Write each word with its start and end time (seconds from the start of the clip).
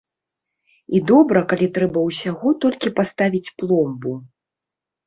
І 0.99 1.01
добра, 1.11 1.43
калі 1.53 1.67
трэба 1.75 1.99
ўсяго 2.09 2.55
толькі 2.67 2.95
паставіць 2.97 3.47
пломбу. 3.63 4.21